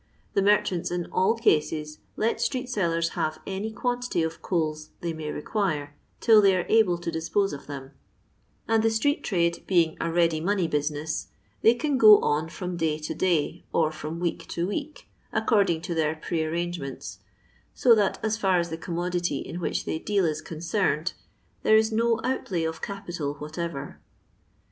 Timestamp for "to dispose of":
6.97-7.67